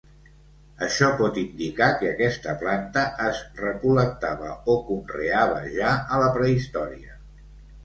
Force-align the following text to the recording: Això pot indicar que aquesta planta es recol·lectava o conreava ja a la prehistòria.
Això 0.85 1.09
pot 1.19 1.35
indicar 1.41 1.89
que 1.99 2.07
aquesta 2.13 2.55
planta 2.63 3.03
es 3.27 3.43
recol·lectava 3.61 4.51
o 4.75 4.79
conreava 4.89 5.63
ja 5.77 5.95
a 6.19 6.23
la 6.27 6.35
prehistòria. 6.41 7.19